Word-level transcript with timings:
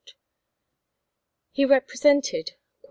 He 1.51 1.63
represented 1.63 2.53
war. 2.53 2.57